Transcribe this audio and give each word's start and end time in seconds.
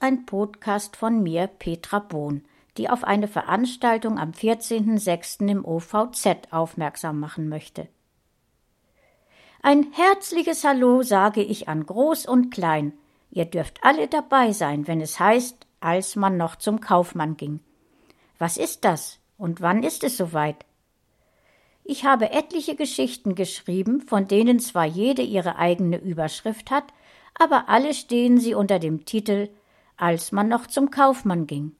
ein 0.00 0.26
Podcast 0.26 0.96
von 0.96 1.22
mir, 1.22 1.46
Petra 1.46 1.98
Bohn, 1.98 2.44
die 2.76 2.88
auf 2.88 3.04
eine 3.04 3.28
Veranstaltung 3.28 4.18
am 4.18 4.30
14.06. 4.30 5.48
im 5.48 5.64
OVZ 5.64 6.52
aufmerksam 6.52 7.18
machen 7.18 7.48
möchte. 7.48 7.88
Ein 9.62 9.92
herzliches 9.92 10.64
Hallo 10.64 11.02
sage 11.02 11.42
ich 11.42 11.68
an 11.68 11.86
Groß 11.86 12.26
und 12.26 12.50
Klein. 12.50 12.92
Ihr 13.30 13.44
dürft 13.44 13.78
alle 13.82 14.08
dabei 14.08 14.52
sein, 14.52 14.86
wenn 14.86 15.00
es 15.00 15.20
heißt, 15.20 15.66
als 15.80 16.16
man 16.16 16.36
noch 16.36 16.56
zum 16.56 16.80
Kaufmann 16.80 17.36
ging. 17.36 17.60
Was 18.38 18.56
ist 18.56 18.84
das 18.84 19.18
und 19.38 19.60
wann 19.60 19.82
ist 19.82 20.04
es 20.04 20.16
soweit? 20.16 20.64
Ich 21.84 22.04
habe 22.04 22.30
etliche 22.30 22.76
Geschichten 22.76 23.34
geschrieben, 23.34 24.00
von 24.00 24.28
denen 24.28 24.60
zwar 24.60 24.86
jede 24.86 25.22
ihre 25.22 25.56
eigene 25.56 25.98
Überschrift 25.98 26.70
hat, 26.70 26.84
aber 27.34 27.68
alle 27.68 27.94
stehen 27.94 28.38
sie 28.38 28.54
unter 28.54 28.78
dem 28.78 29.04
Titel 29.04 29.48
Als 30.02 30.32
man 30.32 30.48
noch 30.48 30.66
zum 30.66 30.90
Kaufmann 30.90 31.46
ging. 31.46 31.76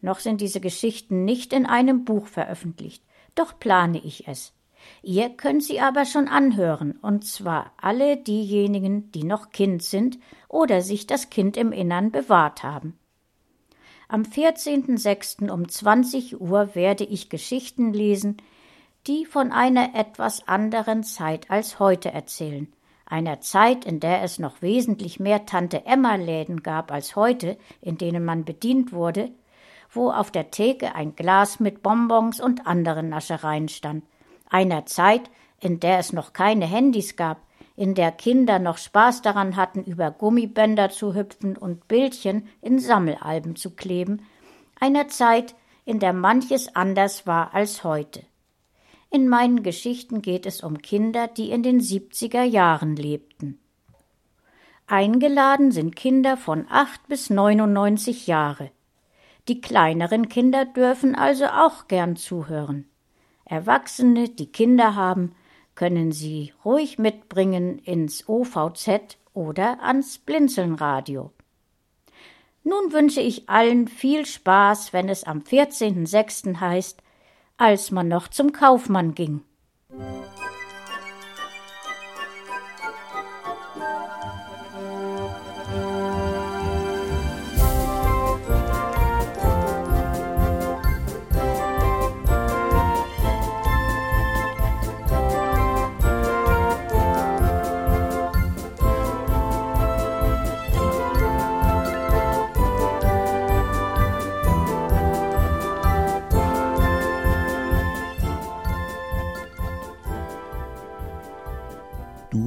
Noch 0.00 0.20
sind 0.20 0.40
diese 0.40 0.58
Geschichten 0.58 1.26
nicht 1.26 1.52
in 1.52 1.66
einem 1.66 2.06
Buch 2.06 2.26
veröffentlicht, 2.26 3.04
doch 3.34 3.58
plane 3.58 3.98
ich 4.02 4.26
es. 4.26 4.54
Ihr 5.02 5.28
könnt 5.28 5.62
sie 5.62 5.78
aber 5.78 6.06
schon 6.06 6.28
anhören, 6.28 6.92
und 7.02 7.26
zwar 7.26 7.72
alle 7.76 8.16
diejenigen, 8.16 9.12
die 9.12 9.22
noch 9.22 9.50
Kind 9.50 9.82
sind 9.82 10.18
oder 10.48 10.80
sich 10.80 11.06
das 11.06 11.28
Kind 11.28 11.58
im 11.58 11.72
Innern 11.72 12.10
bewahrt 12.10 12.62
haben. 12.62 12.98
Am 14.08 14.22
14.06. 14.22 15.50
um 15.50 15.68
20 15.68 16.40
Uhr 16.40 16.74
werde 16.74 17.04
ich 17.04 17.28
Geschichten 17.28 17.92
lesen, 17.92 18.38
die 19.06 19.26
von 19.26 19.52
einer 19.52 19.94
etwas 19.94 20.48
anderen 20.48 21.04
Zeit 21.04 21.50
als 21.50 21.78
heute 21.78 22.12
erzählen, 22.12 22.72
einer 23.10 23.40
Zeit, 23.40 23.84
in 23.84 24.00
der 24.00 24.22
es 24.22 24.38
noch 24.38 24.62
wesentlich 24.62 25.18
mehr 25.18 25.46
Tante-Emma-Läden 25.46 26.62
gab 26.62 26.92
als 26.92 27.16
heute, 27.16 27.56
in 27.80 27.98
denen 27.98 28.24
man 28.24 28.44
bedient 28.44 28.92
wurde, 28.92 29.30
wo 29.90 30.10
auf 30.10 30.30
der 30.30 30.50
Theke 30.50 30.94
ein 30.94 31.16
Glas 31.16 31.60
mit 31.60 31.82
Bonbons 31.82 32.40
und 32.40 32.66
anderen 32.66 33.08
Naschereien 33.08 33.68
stand, 33.68 34.04
einer 34.50 34.86
Zeit, 34.86 35.30
in 35.60 35.80
der 35.80 35.98
es 35.98 36.12
noch 36.12 36.32
keine 36.32 36.66
Handys 36.66 37.16
gab, 37.16 37.38
in 37.76 37.94
der 37.94 38.12
Kinder 38.12 38.58
noch 38.58 38.76
Spaß 38.76 39.22
daran 39.22 39.56
hatten, 39.56 39.84
über 39.84 40.10
Gummibänder 40.10 40.90
zu 40.90 41.14
hüpfen 41.14 41.56
und 41.56 41.88
Bildchen 41.88 42.48
in 42.60 42.78
Sammelalben 42.78 43.56
zu 43.56 43.70
kleben, 43.70 44.26
einer 44.80 45.08
Zeit, 45.08 45.54
in 45.84 46.00
der 46.00 46.12
manches 46.12 46.74
anders 46.74 47.26
war 47.26 47.54
als 47.54 47.84
heute. 47.84 48.22
In 49.10 49.28
meinen 49.28 49.62
Geschichten 49.62 50.20
geht 50.20 50.44
es 50.44 50.62
um 50.62 50.78
Kinder, 50.82 51.28
die 51.28 51.50
in 51.50 51.62
den 51.62 51.80
70er 51.80 52.42
Jahren 52.42 52.94
lebten. 52.94 53.58
Eingeladen 54.86 55.72
sind 55.72 55.96
Kinder 55.96 56.36
von 56.36 56.66
8 56.68 57.08
bis 57.08 57.30
99 57.30 58.26
Jahre. 58.26 58.70
Die 59.48 59.60
kleineren 59.60 60.28
Kinder 60.28 60.66
dürfen 60.66 61.14
also 61.14 61.46
auch 61.46 61.88
gern 61.88 62.16
zuhören. 62.16 62.86
Erwachsene, 63.46 64.28
die 64.28 64.52
Kinder 64.52 64.94
haben, 64.94 65.34
können 65.74 66.12
sie 66.12 66.52
ruhig 66.64 66.98
mitbringen 66.98 67.78
ins 67.78 68.28
OVZ 68.28 69.16
oder 69.32 69.82
ans 69.82 70.18
Blinzelnradio. 70.18 71.30
Nun 72.62 72.92
wünsche 72.92 73.22
ich 73.22 73.48
allen 73.48 73.88
viel 73.88 74.26
Spaß, 74.26 74.92
wenn 74.92 75.08
es 75.08 75.24
am 75.24 75.40
14.06. 75.40 76.60
heißt 76.60 77.02
als 77.58 77.90
man 77.90 78.08
noch 78.08 78.28
zum 78.28 78.52
Kaufmann 78.52 79.14
ging. 79.14 79.42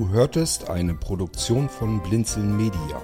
Hörtest 0.09 0.69
eine 0.69 0.93
Produktion 0.93 1.69
von 1.69 2.03
Blinzeln 2.03 2.55
Media. 2.55 3.01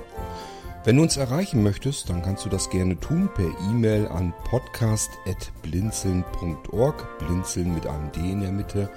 Wenn 0.83 0.97
du 0.97 1.01
uns 1.01 1.17
erreichen 1.17 1.63
möchtest, 1.63 2.07
dann 2.09 2.21
kannst 2.21 2.45
du 2.45 2.49
das 2.49 2.69
gerne 2.69 2.99
tun 2.99 3.29
per 3.33 3.49
E-Mail 3.69 4.07
an 4.07 4.35
podcast.blinzeln.org, 4.45 7.19
blinzeln 7.19 7.73
mit 7.73 7.87
einem 7.87 8.11
D 8.11 8.31
in 8.31 8.41
der 8.41 8.51
Mitte, 8.51 8.91